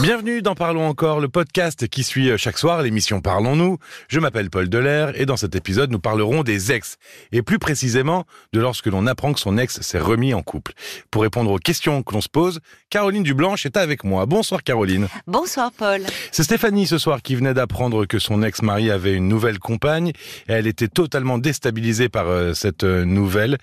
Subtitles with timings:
[0.00, 3.76] Bienvenue dans Parlons encore, le podcast qui suit euh, chaque soir l'émission Parlons-nous.
[4.08, 6.96] Je m'appelle Paul Delair et dans cet épisode, nous parlerons des ex.
[7.30, 8.24] Et plus précisément,
[8.54, 10.72] de lorsque l'on apprend que son ex s'est remis en couple.
[11.10, 14.24] Pour répondre aux questions que l'on se pose, Caroline Dublanche est avec moi.
[14.24, 15.08] Bonsoir Caroline.
[15.26, 16.02] Bonsoir Paul.
[16.30, 20.08] C'est Stéphanie ce soir qui venait d'apprendre que son ex-mari avait une nouvelle compagne
[20.48, 23.58] et elle était totalement déstabilisée par euh, cette euh, nouvelle.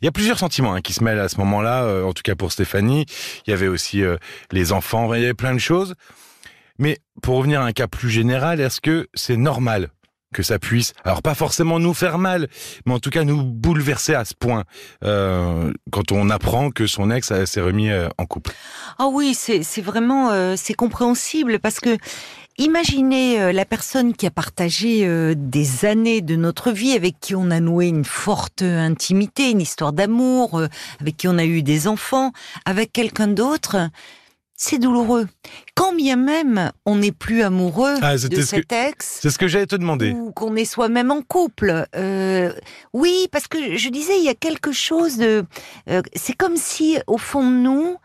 [0.00, 2.22] Il y a plusieurs sentiments hein, qui se mêlent à ce moment-là, euh, en tout
[2.22, 3.04] cas pour Stéphanie.
[3.46, 4.02] Il y avait aussi
[4.52, 5.71] les enfants, il y avait plein de choses.
[6.78, 9.90] Mais pour revenir à un cas plus général, est-ce que c'est normal
[10.32, 12.48] que ça puisse, alors pas forcément nous faire mal,
[12.86, 14.64] mais en tout cas nous bouleverser à ce point
[15.04, 18.52] euh, quand on apprend que son ex s'est remis euh, en couple?
[18.98, 21.98] Ah oui, c'est vraiment euh, c'est compréhensible parce que
[22.56, 27.60] imaginez la personne qui a partagé des années de notre vie avec qui on a
[27.60, 30.62] noué une forte intimité, une histoire d'amour,
[31.00, 32.32] avec qui on a eu des enfants,
[32.66, 33.76] avec quelqu'un d'autre.
[34.64, 35.26] C'est douloureux.
[35.74, 39.36] Quand bien même on n'est plus amoureux Ah, de c'était ce cet ex, C'est ce
[39.38, 40.12] que j'allais te demander.
[40.12, 41.84] ou qu'on est soi-même en couple.
[41.96, 42.52] Euh,
[42.92, 45.44] oui, parce que je disais, il y a quelque chose de...
[45.90, 47.96] euh, c'est comme si, au fond de nous,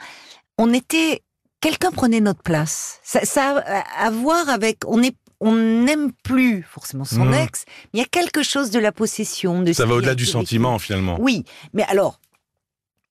[0.58, 1.22] on était...
[1.62, 3.00] Quelqu'un prenait notre place.
[3.04, 4.78] Ça, ça a à voir avec...
[4.88, 7.34] On est on n'aime plus forcément son Mhm.
[7.36, 10.26] ex, mais il y a quelque chose de la possession, de Ça va au-delà du
[10.26, 11.18] sentiment finalement.
[11.20, 12.20] oui, mais alors,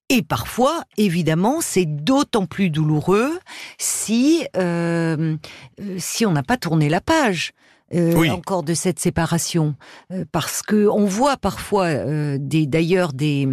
[0.09, 3.39] et parfois, évidemment, c'est d'autant plus douloureux
[3.79, 5.37] si euh,
[5.81, 7.53] euh, si on n'a pas tourné la page.
[7.95, 8.31] euh, Oui.
[8.31, 9.75] encore de cette séparation
[10.13, 13.49] Euh, parce que on voit parfois euh, des d'ailleurs des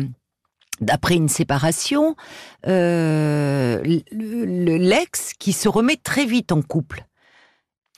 [0.81, 2.15] d'après une séparation
[2.67, 7.05] euh, le- le- l'ex qui se remet très vite en couple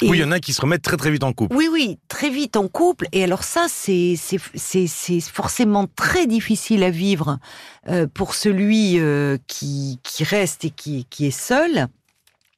[0.02, 1.56] Et- Oui, il y en a qui se remettent très très vite en couple.
[1.56, 3.08] oui, oui, très vite en couple.
[3.14, 7.40] Et alors ça, c'est c'est c'est c'est forcément très difficile à vivre
[7.88, 11.88] euh, pour celui euh, qui qui reste et qui qui est seul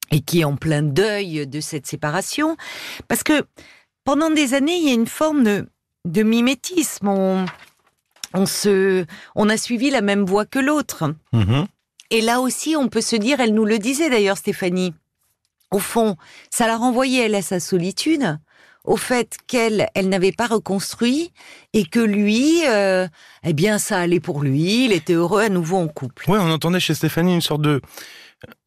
[0.10, 2.56] et qui est en plein deuil de cette séparation,
[3.08, 3.46] parce que
[4.04, 5.68] pendant des années, il y a une forme de
[6.06, 7.08] de mimétisme.
[7.08, 7.45] On
[8.34, 11.14] on se on a suivi la même voie que l'autre.
[11.34, 11.67] Mhm.
[12.10, 14.94] Et là aussi, on peut se dire, elle nous le disait d'ailleurs, Stéphanie,
[15.72, 16.16] au fond,
[16.50, 18.38] ça la renvoyait, elle, à sa solitude,
[18.83, 21.32] au fait qu'elle, elle n'avait pas reconstruit,
[21.73, 23.08] et que lui, euh,
[23.44, 26.30] eh bien, ça allait pour lui, il était heureux à nouveau en couple.
[26.30, 27.82] Ouais, on entendait chez Stéphanie une sorte de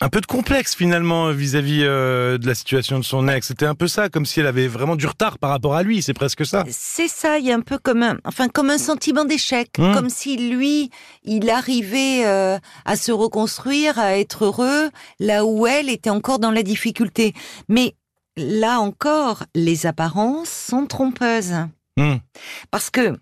[0.00, 3.47] un peu de complexe finalement vis-à-vis euh, de la situation de son ex.
[3.47, 6.03] C'était un peu ça, comme si elle avait vraiment du retard par rapport à lui.
[6.03, 6.64] C'est presque ça.
[6.70, 9.94] C'est ça, il y a un peu comme un, enfin, comme un sentiment d'échec, Mmh.
[9.94, 10.91] comme si lui,
[11.22, 16.50] il arrivait euh, à se reconstruire, à être heureux, là où elle était encore dans
[16.50, 17.34] la difficulté.
[17.69, 17.94] Mais
[18.37, 21.54] là encore, les apparences sont trompeuses.
[21.97, 22.16] Hmm.
[22.70, 23.16] Parce que,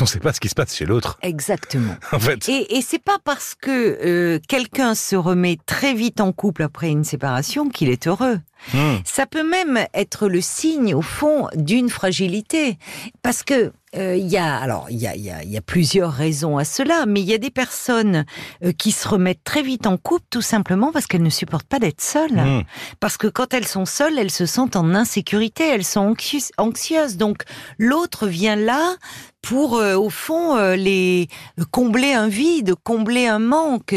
[0.00, 1.94] On ne sait pas ce qui se passe chez l'autre, exactement.
[2.12, 2.48] en fait.
[2.48, 3.70] Et, et c'est pas parce que
[4.04, 8.40] euh, quelqu'un se remet très vite en couple après une séparation qu'il est heureux.
[8.72, 8.96] Hmm.
[9.04, 12.78] Ça peut même être le signe, au fond, d'une fragilité.
[13.22, 16.12] Parce que euh, il y a, alors il y a, y, a, y a plusieurs
[16.12, 18.24] raisons à cela, mais il y a des personnes
[18.64, 21.78] euh, qui se remettent très vite en couple tout simplement parce qu'elles ne supportent pas
[21.78, 22.32] d'être seules.
[22.32, 22.62] Hmm.
[23.00, 26.52] Parce que quand elles sont seules, elles se sentent en insécurité, elles sont anxieuses.
[26.56, 27.18] anxieuses.
[27.18, 27.42] Donc
[27.78, 28.96] l'autre vient là
[29.42, 31.28] pour, euh, au fond, les
[31.72, 33.94] combler un vide, combler un manque.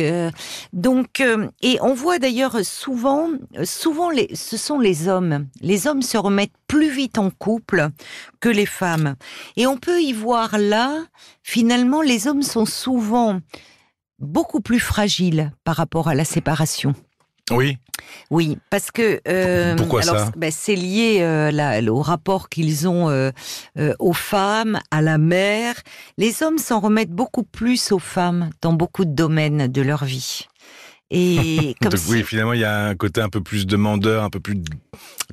[0.73, 1.23] Donc,
[1.61, 3.29] et on voit d'ailleurs souvent,
[3.63, 5.47] souvent les, ce sont les hommes.
[5.61, 7.89] Les hommes se remettent plus vite en couple
[8.39, 9.15] que les femmes.
[9.57, 11.03] Et on peut y voir là,
[11.43, 13.39] finalement, les hommes sont souvent
[14.19, 16.93] beaucoup plus fragiles par rapport à la séparation.
[17.51, 17.77] Oui.
[18.31, 20.31] Oui, parce que euh, Pourquoi alors, ça?
[20.35, 23.31] ben, C'est lié euh, là, au rapport qu'ils ont euh,
[23.99, 25.75] aux femmes, à la mère.
[26.17, 30.47] Les hommes s'en remettent beaucoup plus aux femmes dans beaucoup de domaines de leur vie.
[31.11, 34.23] Et comme Donc, si- oui, finalement, il y a un côté un peu plus demandeur,
[34.23, 34.59] un peu plus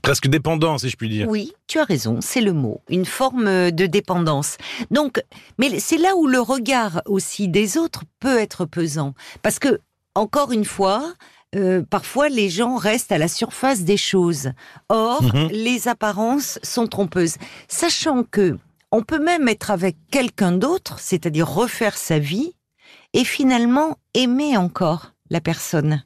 [0.02, 1.28] presque dépendant, si je puis dire.
[1.28, 4.56] Oui, tu as raison, c'est le mot, une forme euh, de dépendance.
[4.90, 5.22] Donc,
[5.58, 9.80] mais c'est là où le regard aussi des autres peut être pesant, parce que
[10.14, 11.14] encore une fois,
[11.54, 14.50] euh, parfois les gens restent à la surface des choses.
[14.88, 15.48] Or, Mhm.
[15.52, 17.36] les apparences sont trompeuses,
[17.68, 18.58] sachant que
[18.90, 22.52] on peut même être avec quelqu'un d'autre, c'est-à-dire refaire sa vie,
[23.14, 26.04] et finalement aimer encore la personne.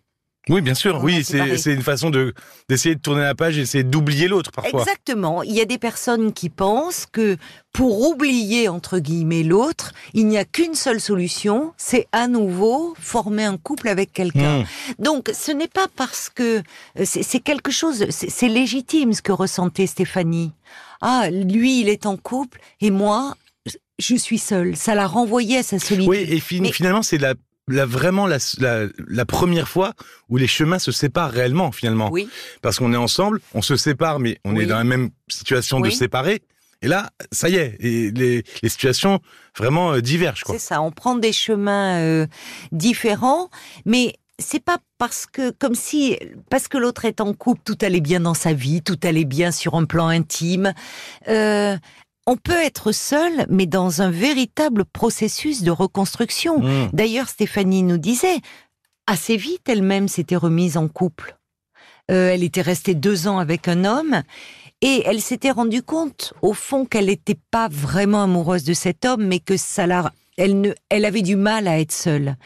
[0.48, 1.02] Oui, bien sûr.
[1.02, 2.32] Oui, c'est une façon de
[2.68, 4.80] d'essayer de tourner la page et essayer d'oublier l'autre parfois.
[4.82, 5.42] Exactement.
[5.42, 7.36] Il y a des personnes qui pensent que
[7.72, 13.42] pour oublier, entre guillemets, l'autre, il n'y a qu'une seule solution, c'est à nouveau former
[13.44, 14.60] un couple avec quelqu'un.
[14.60, 14.64] Hmm.
[15.00, 16.58] Donc, ce n'est pas parce que
[17.00, 20.52] euh, c'est quelque chose, c'est légitime ce que ressentait Stéphanie.
[21.00, 23.34] Ah, lui, il est en couple et moi,
[23.98, 24.76] je suis seule.
[24.76, 26.08] Ça l'a renvoyé à sa solitude.
[26.08, 27.34] Oui, et fin- Mais- finalement, c'est la
[27.68, 29.94] la, vraiment la, la, la, première fois
[30.28, 32.10] où les chemins se séparent réellement finalement.
[32.10, 32.28] Oui.
[32.62, 34.62] Parce qu'on est ensemble, on se sépare, mais on Oui.
[34.64, 36.42] est dans la même situation de séparer.
[36.82, 39.20] Et là, ça y est, et les, les situations
[39.56, 40.44] vraiment euh, divergent.
[40.46, 42.26] C'est ça, on prend des chemins euh,
[42.70, 43.48] différents,
[43.86, 46.18] mais c'est pas parce que, comme si,
[46.50, 49.50] parce que l'autre est en couple, tout allait bien dans sa vie, tout allait bien
[49.50, 50.74] sur un plan intime.
[51.28, 51.76] Euh,
[52.26, 56.60] on peut être seul, mais dans un véritable processus de reconstruction.
[56.60, 56.90] Mmh.
[56.92, 58.40] D'ailleurs, Stéphanie nous disait,
[59.06, 61.36] assez vite, elle-même s'était remise en couple.
[62.10, 64.22] Euh, elle était restée deux ans avec un homme
[64.80, 69.26] et elle s'était rendue compte, au fond, qu'elle n'était pas vraiment amoureuse de cet homme,
[69.26, 72.36] mais que ça la, elle ne, elle avait du mal à être seule.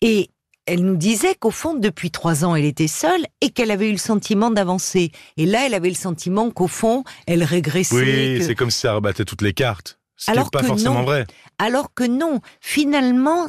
[0.00, 0.30] Et
[0.66, 3.92] elle nous disait qu'au fond, depuis trois ans, elle était seule et qu'elle avait eu
[3.92, 5.10] le sentiment d'avancer.
[5.36, 7.94] Et là, elle avait le sentiment qu'au fond, elle régressait.
[7.94, 9.98] Oui, que- c'est comme si ça rebattait toutes les cartes.
[10.16, 11.04] Ce Alors n'est pas que forcément non.
[11.04, 11.26] vrai.
[11.58, 13.48] Alors que non, finalement,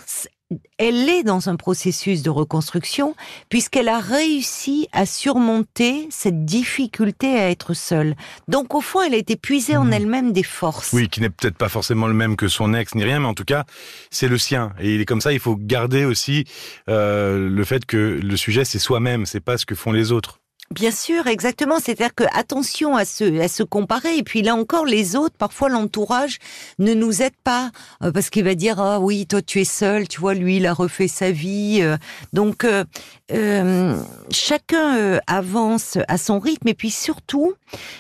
[0.78, 3.16] elle est dans un processus de reconstruction
[3.50, 8.16] puisqu'elle a réussi à surmonter cette difficulté à être seule.
[8.48, 9.94] Donc au fond, elle a été puisée en Mhm.
[9.94, 10.94] elle-même des forces.
[10.94, 13.34] Oui, qui n'est peut-être pas forcément le même que son ex ni rien, mais en
[13.34, 13.64] tout cas,
[14.12, 14.74] c'est le sien.
[14.80, 16.46] Et il est comme ça, il faut garder aussi
[16.90, 20.40] euh, le fait que le sujet, c'est soi-même, c'est pas ce que font les autres.
[20.72, 21.78] Bien sûr, exactement.
[21.80, 24.18] C'est-à-dire que attention à se, à se comparer.
[24.18, 26.40] Et puis là encore, les autres, parfois l'entourage
[26.80, 27.70] ne nous aide pas
[28.02, 30.66] euh, parce qu'il va dire ah oui, toi tu es seul, tu vois, lui il
[30.66, 31.80] a refait sa vie.
[31.82, 31.98] euh.
[32.32, 32.86] donc euh,
[33.32, 33.96] euh,
[34.32, 36.68] chacun avance à son rythme.
[36.70, 37.54] Et puis surtout,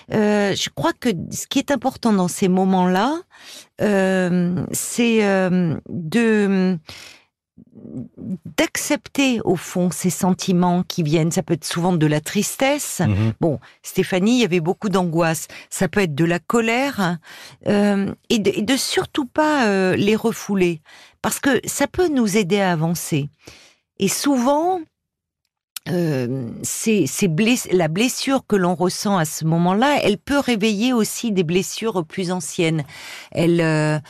[0.09, 3.19] je crois que ce qui est important dans ces moments-là,
[4.71, 5.19] c'est
[5.89, 6.77] de
[8.45, 11.31] d'accepter au fond ces sentiments qui viennent.
[11.31, 13.01] Ça peut être souvent de la tristesse.
[13.01, 13.33] Mhm.
[13.39, 15.47] Bon, Stéphanie, il y avait beaucoup d'angoisse.
[15.69, 17.17] Ça peut être de la colère
[17.67, 20.81] euh, et, de, et de surtout pas euh, les refouler
[21.21, 23.29] parce que ça peut nous aider à avancer.
[23.99, 24.81] Et souvent,
[25.89, 30.93] euh, c'est c'est bless- la blessure que l'on ressent à ce moment-là, elle peut réveiller
[30.93, 32.83] aussi des blessures plus anciennes.
[33.31, 34.01] Elle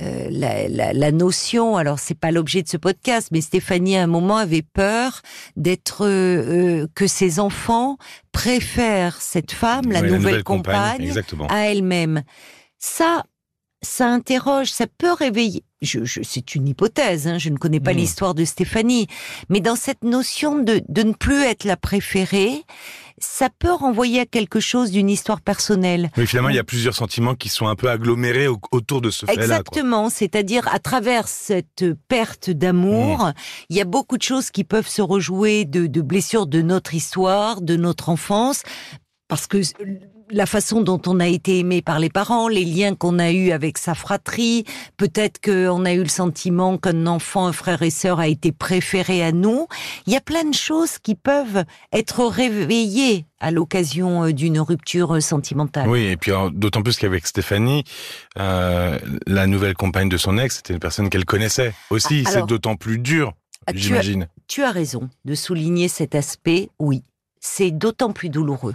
[0.00, 4.04] euh, la, la, la notion, alors c'est pas l'objet de ce podcast, mais Stéphanie à
[4.04, 5.20] un moment avait peur
[5.56, 7.98] d'être euh, euh, que ses enfants
[8.32, 11.46] préfèrent cette femme, la nouvelle, compagne, Exactement.
[11.48, 12.22] à elle-même.
[12.78, 13.24] Ça,
[13.82, 15.64] ça interroge, ça peut réveiller.
[15.82, 17.96] Je, je, c'est une hypothèse, hein, je ne connais pas Mm.
[17.96, 19.06] l'histoire de Stéphanie,
[19.48, 22.64] mais dans cette notion de, de ne plus être la préférée,
[23.22, 26.10] ça peut renvoyer à quelque chose d'une histoire personnelle.
[26.18, 29.10] Mais finalement, il y a plusieurs sentiments qui sont un peu agglomérés au- autour de
[29.10, 29.42] ce fait-là.
[29.42, 33.30] Exactement, c'est-à-dire à travers cette perte d'amour,
[33.70, 36.94] il y a beaucoup de choses qui peuvent se rejouer de, de blessures de notre
[36.94, 38.62] histoire, de notre enfance,
[39.30, 39.58] parce que
[40.32, 43.52] la façon dont on a été aimé par les parents, les liens qu'on a eus
[43.52, 44.64] avec sa fratrie,
[44.96, 49.22] peut-être qu'on a eu le sentiment qu'un enfant, un frère et sœur a été préféré
[49.22, 49.68] à nous.
[50.06, 55.14] Il y a plein de choses qui peuvent être réveillées à l'occasion euh, d'une rupture
[55.14, 55.88] euh, sentimentale.
[55.88, 57.84] Oui, et puis d'autant plus qu'avec Stéphanie,
[58.38, 62.24] euh, la nouvelle compagne de son ex, c'était une personne qu'elle connaissait aussi.
[62.26, 63.32] Ah, c'est d'autant plus dur,
[63.66, 64.28] Ah, j'imagine.
[64.48, 67.04] Tu as raison de souligner cet aspect, oui.
[67.40, 68.74] C'est d'autant plus douloureux.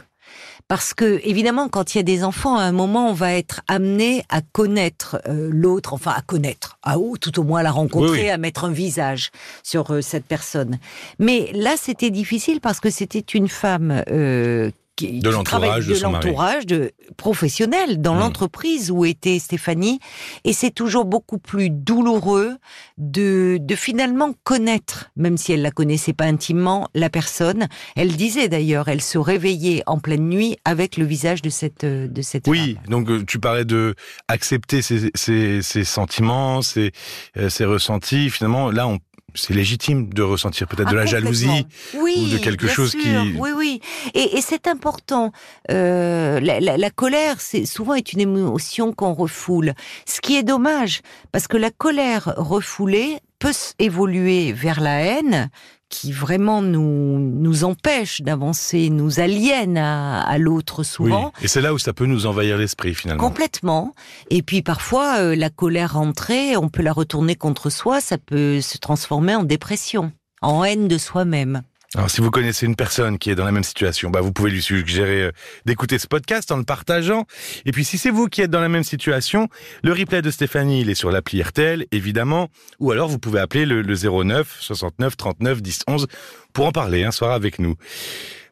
[0.68, 3.62] Parce que, évidemment, quand il y a des enfants, à un moment, on va être
[3.68, 7.72] amené à connaître euh, l'autre, enfin à connaître, à ou tout au moins à la
[7.72, 8.30] rencontrer, Oui, oui.
[8.30, 9.30] à mettre un visage
[9.62, 10.80] sur euh, cette personne.
[11.20, 16.12] Mais là, c'était difficile parce que c'était une femme euh, qui, De l'entourage de son
[16.12, 16.26] mari.
[16.28, 18.20] l'entourage de professionnel dans Mm.
[18.20, 20.00] l'entreprise où était Stéphanie,
[20.46, 22.56] et c'est toujours beaucoup plus douloureux
[22.98, 27.68] de, de finalement connaître, même si elle la connaissait pas intimement, la personne.
[27.96, 32.22] Elle disait d'ailleurs, elle se réveillait en pleine nuit avec le visage de cette de
[32.22, 32.92] cette Oui, femme.
[32.92, 33.96] donc euh, tu parlais de
[34.28, 36.92] accepter ses, ses, ses sentiments, ses,
[37.38, 38.30] euh, ses ressentis.
[38.30, 39.00] Finalement, là, on,
[39.36, 41.46] c'est légitime de ressentir peut-être de Ah, la jalousie.
[41.48, 42.02] complètement.
[42.04, 43.02] oui, ou de quelque chose sûr.
[43.02, 43.82] qui- Oui, oui.
[44.14, 45.32] Et, et c'est important.
[45.72, 49.74] Euh, la, la- la colère, c'est souvent est une émotion qu'on refoule.
[50.06, 51.02] Ce qui est dommage,
[51.32, 55.50] parce que la colère refoulée peut évoluer vers la haine,
[55.90, 60.86] qui vraiment nous nous empêche d'avancer, nous aliène à, à l'autre Oui.
[60.86, 61.32] souvent.
[61.42, 63.22] Et c'est là où ça peut nous envahir l'esprit, finalement.
[63.24, 63.94] Complètement.
[64.30, 68.62] Et puis parfois, euh, la colère rentrée, on peut la retourner contre soi, ça peut
[68.62, 70.12] se transformer en dépression,
[70.42, 71.62] en haine de soi-même.
[71.94, 74.50] Alors, si vous connaissez une personne qui est dans la même situation, bah, vous pouvez
[74.50, 75.32] lui suggérer euh,
[75.66, 77.26] d'écouter ce podcast en le partageant.
[77.66, 79.48] Et puis, si c'est vous qui êtes dans la même situation,
[79.84, 82.50] le replay de Stéphanie, il est sur l'appli RTL, évidemment.
[82.80, 86.08] Ou alors, vous pouvez appeler le, le 09 69 39 10 11
[86.54, 87.76] pour en parler un soir avec nous.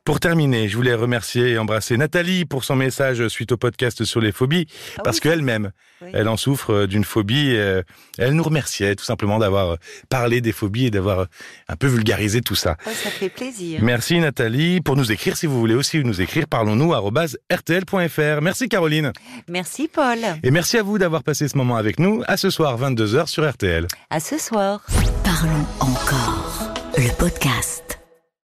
[0.05, 4.19] Pour terminer, je voulais remercier et embrasser Nathalie pour son message suite au podcast sur
[4.19, 4.67] les phobies,
[4.97, 6.09] Ah parce oui, qu'elle-même, Oui.
[6.13, 7.55] elle en souffre euh, d'une phobie.
[7.55, 7.83] euh,
[8.17, 9.75] Elle nous remerciait tout simplement d'avoir euh,
[10.09, 11.27] parlé des phobies et d'avoir
[11.69, 12.75] un peu vulgarisé tout ça.
[12.85, 13.79] Oh, ça fait plaisir.
[13.81, 14.81] Merci Nathalie.
[14.81, 18.41] Pour nous écrire, si vous voulez aussi nous écrire, parlons-nous rtl.fr.
[18.41, 19.13] Merci Caroline.
[19.47, 20.17] Merci Paul.
[20.43, 22.23] Et merci à vous d'avoir passé ce moment avec nous.
[22.27, 23.87] À ce soir, 22h sur RTL.
[24.09, 24.81] À ce soir.
[25.23, 26.73] Parlons encore.
[26.97, 27.92] Le podcast.